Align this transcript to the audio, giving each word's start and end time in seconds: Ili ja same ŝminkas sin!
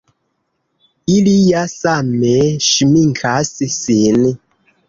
Ili 1.15 1.33
ja 1.49 1.61
same 1.73 2.33
ŝminkas 2.71 3.55
sin! 3.77 4.29